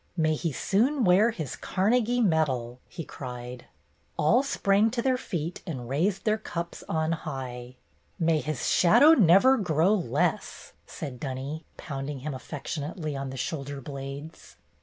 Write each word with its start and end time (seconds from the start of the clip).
May 0.17 0.33
he 0.33 0.51
soon 0.51 1.03
wear 1.03 1.29
his 1.29 1.55
Carnegie 1.55 2.21
medal!" 2.21 2.79
he 2.89 3.03
cried. 3.03 3.65
All 4.17 4.41
sprang 4.41 4.89
to 4.89 5.01
their 5.03 5.15
feet 5.15 5.61
and 5.67 5.87
raised 5.87 6.25
their 6.25 6.39
cups 6.39 6.83
on 6.89 7.11
high. 7.11 7.75
42 8.17 8.25
BETTY 8.25 8.25
BAIRD'S 8.25 8.35
GOLDEN 8.35 8.35
YEAR 8.35 8.41
''May 8.41 8.45
his 8.45 8.67
shadow 8.67 9.13
never 9.13 9.57
grow 9.57 9.93
less!" 9.93 10.73
said 10.87 11.19
Dunny, 11.19 11.65
pounding 11.77 12.21
him 12.21 12.33
affectionately 12.33 13.15
on 13.15 13.29
the 13.29 13.37
shoulder 13.37 13.79
blades. 13.79 14.55